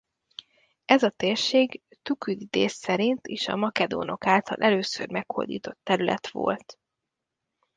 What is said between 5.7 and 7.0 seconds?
terület volt.